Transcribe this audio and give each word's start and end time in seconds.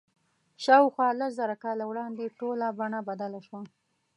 شاوخوا 0.63 1.07
لس 1.19 1.31
زره 1.39 1.55
کاله 1.63 1.83
وړاندې 1.87 2.35
ټوله 2.39 2.67
بڼه 2.79 2.99
بدله 3.09 3.39
شوه. 3.47 3.61